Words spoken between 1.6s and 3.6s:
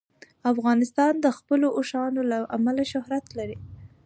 اوښانو له امله شهرت لري.